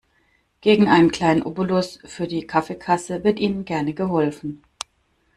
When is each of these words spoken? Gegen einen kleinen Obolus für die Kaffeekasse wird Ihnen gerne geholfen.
Gegen 0.61 0.87
einen 0.87 1.11
kleinen 1.11 1.43
Obolus 1.43 1.99
für 2.05 2.25
die 2.27 2.47
Kaffeekasse 2.47 3.23
wird 3.23 3.37
Ihnen 3.39 3.65
gerne 3.65 3.93
geholfen. 3.93 4.63